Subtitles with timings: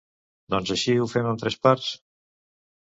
[0.53, 1.95] Doncs així ho fem en tres parts?